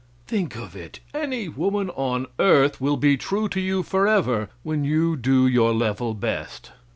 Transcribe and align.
Think 0.25 0.55
of 0.55 0.75
it! 0.75 0.99
Any 1.13 1.47
woman 1.47 1.91
on 1.91 2.25
earth 2.39 2.81
will 2.81 2.97
be 2.97 3.17
true 3.17 3.47
to 3.49 3.61
you 3.61 3.83
forever 3.83 4.49
when 4.63 4.83
you 4.83 5.15
do 5.15 5.45
your 5.45 5.75
level 5.75 6.15
best. 6.15 6.71